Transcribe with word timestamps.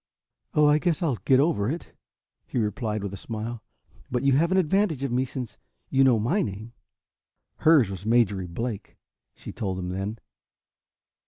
"Oh, 0.55 0.65
I 0.65 0.79
guess 0.79 1.03
I'll 1.03 1.17
get 1.25 1.39
over 1.39 1.69
it," 1.69 1.93
he 2.47 2.57
replied 2.57 3.03
with 3.03 3.13
a 3.13 3.17
smile. 3.17 3.61
"But 4.09 4.23
you 4.23 4.31
have 4.33 4.49
the 4.49 4.57
advantage 4.57 5.03
of 5.03 5.11
me, 5.11 5.25
since 5.25 5.59
you 5.91 6.03
know 6.03 6.17
my 6.17 6.41
name." 6.41 6.73
Hers 7.57 7.91
was 7.91 8.03
Marjorie 8.03 8.47
Blake, 8.47 8.97
she 9.35 9.51
told 9.51 9.77
him 9.77 9.89
then. 9.89 10.17